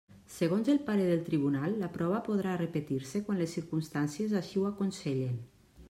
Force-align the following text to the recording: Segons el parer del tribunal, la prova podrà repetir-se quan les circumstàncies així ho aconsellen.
Segons 0.35 0.71
el 0.73 0.79
parer 0.87 1.03
del 1.09 1.21
tribunal, 1.27 1.75
la 1.83 1.91
prova 1.99 2.23
podrà 2.29 2.57
repetir-se 2.63 3.25
quan 3.29 3.41
les 3.43 3.55
circumstàncies 3.59 4.37
així 4.41 4.63
ho 4.65 4.69
aconsellen. 4.75 5.39